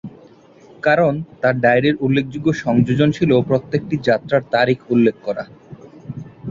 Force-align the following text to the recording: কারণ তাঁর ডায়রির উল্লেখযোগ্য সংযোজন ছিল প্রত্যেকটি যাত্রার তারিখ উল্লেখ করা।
কারণ 0.83 1.13
তাঁর 1.41 1.55
ডায়রির 1.59 1.95
উল্লেখযোগ্য 1.99 2.47
সংযোজন 2.63 3.09
ছিল 3.11 3.31
প্রত্যেকটি 3.41 3.95
যাত্রার 4.07 4.41
তারিখ 4.51 4.79
উল্লেখ 4.89 5.15
করা। 5.23 5.43